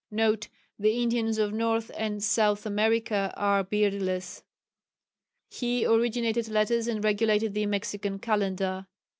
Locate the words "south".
2.23-2.65